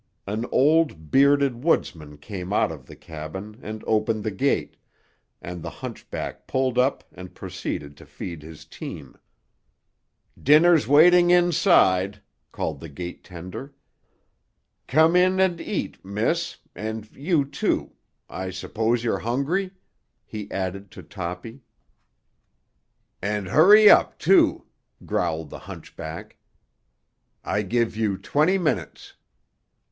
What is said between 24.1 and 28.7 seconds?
too," growled the hunchback. "I give you twenty